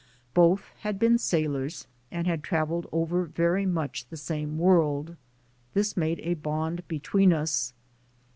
[0.33, 5.15] Both had been sailors and had traveled over very much the same world;
[5.75, 7.71] this made a bond between us.